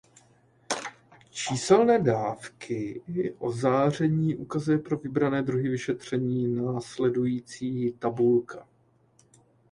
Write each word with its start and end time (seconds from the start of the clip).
Číselné 1.29 1.99
dávky 2.01 3.01
ozáření 3.37 4.35
ukazuje 4.35 4.77
pro 4.77 4.97
vybrané 4.97 5.41
druhy 5.41 5.69
vyšetření 5.69 6.47
následující 6.47 7.91
tabulka. 7.99 8.67